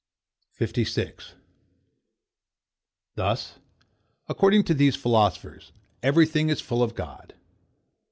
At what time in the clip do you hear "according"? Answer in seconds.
4.27-4.63